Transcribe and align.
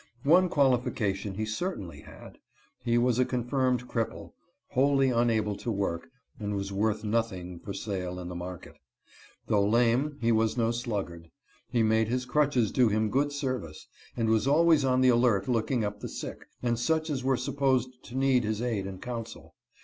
One 0.23 0.49
qualification 0.49 1.35
he 1.35 1.45
certainly 1.45 2.01
had. 2.01 2.39
He 2.83 2.97
was 2.97 3.19
a 3.19 3.23
confirmed 3.23 3.87
cripple, 3.87 4.33
wholly 4.69 5.11
unable 5.11 5.55
to 5.57 5.69
work, 5.71 6.09
and 6.39 6.55
was 6.55 6.71
worth 6.73 7.03
nothing 7.03 7.59
for 7.59 7.71
sale 7.71 8.19
in 8.19 8.27
the 8.27 8.33
market. 8.33 8.77
Though 9.45 9.63
lame, 9.63 10.17
he 10.19 10.31
was 10.31 10.57
no 10.57 10.71
sluggard. 10.71 11.29
He 11.69 11.83
made 11.83 12.07
his 12.07 12.25
crutches 12.25 12.71
do 12.71 12.87
him 12.87 13.11
good 13.11 13.31
service, 13.31 13.85
and 14.17 14.27
was 14.27 14.47
always 14.47 14.83
on 14.83 15.01
the 15.01 15.09
alert 15.09 15.47
looking 15.47 15.85
up 15.85 15.99
the 15.99 16.09
sick, 16.09 16.47
and 16.63 16.79
such 16.79 17.11
as 17.11 17.23
were 17.23 17.37
supposed 17.37 18.03
to 18.05 18.15
need 18.17 18.43
his 18.43 18.59
aid 18.59 18.87
and 18.87 18.99
counsel. 18.99 19.53